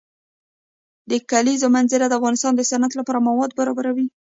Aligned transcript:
د 1.09 1.11
کلیزو 1.31 1.67
منظره 1.75 2.05
د 2.07 2.13
افغانستان 2.19 2.53
د 2.55 2.61
صنعت 2.69 2.93
لپاره 2.99 3.25
مواد 3.27 3.51
برابروي. 3.59 4.07